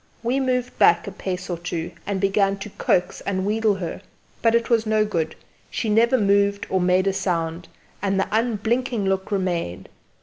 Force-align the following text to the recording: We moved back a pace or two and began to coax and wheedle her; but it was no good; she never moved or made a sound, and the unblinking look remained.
We 0.23 0.39
moved 0.39 0.79
back 0.79 1.05
a 1.05 1.11
pace 1.11 1.47
or 1.47 1.59
two 1.59 1.91
and 2.07 2.19
began 2.19 2.57
to 2.57 2.71
coax 2.71 3.21
and 3.21 3.45
wheedle 3.45 3.75
her; 3.75 4.01
but 4.41 4.55
it 4.55 4.67
was 4.67 4.87
no 4.87 5.05
good; 5.05 5.35
she 5.69 5.89
never 5.89 6.17
moved 6.17 6.65
or 6.71 6.81
made 6.81 7.05
a 7.05 7.13
sound, 7.13 7.67
and 8.01 8.19
the 8.19 8.27
unblinking 8.31 9.05
look 9.05 9.31
remained. 9.31 9.89